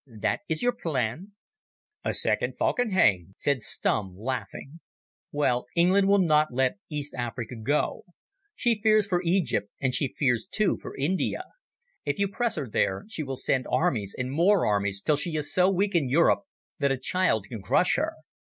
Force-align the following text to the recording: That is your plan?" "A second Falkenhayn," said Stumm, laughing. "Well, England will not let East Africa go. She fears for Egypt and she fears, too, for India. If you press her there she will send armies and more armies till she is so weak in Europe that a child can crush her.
That 0.07 0.39
is 0.49 0.63
your 0.63 0.71
plan?" 0.73 1.33
"A 2.03 2.11
second 2.11 2.55
Falkenhayn," 2.57 3.35
said 3.37 3.61
Stumm, 3.61 4.17
laughing. 4.17 4.79
"Well, 5.31 5.67
England 5.75 6.07
will 6.07 6.17
not 6.17 6.51
let 6.51 6.79
East 6.89 7.13
Africa 7.13 7.53
go. 7.55 8.05
She 8.55 8.81
fears 8.81 9.05
for 9.05 9.21
Egypt 9.21 9.69
and 9.79 9.93
she 9.93 10.15
fears, 10.17 10.47
too, 10.49 10.75
for 10.81 10.97
India. 10.97 11.43
If 12.03 12.17
you 12.17 12.27
press 12.27 12.55
her 12.55 12.67
there 12.67 13.05
she 13.09 13.21
will 13.21 13.37
send 13.37 13.67
armies 13.71 14.15
and 14.17 14.31
more 14.31 14.65
armies 14.65 15.03
till 15.03 15.17
she 15.17 15.35
is 15.35 15.53
so 15.53 15.69
weak 15.69 15.93
in 15.93 16.09
Europe 16.09 16.45
that 16.79 16.91
a 16.91 16.97
child 16.97 17.45
can 17.47 17.61
crush 17.61 17.97
her. 17.97 18.13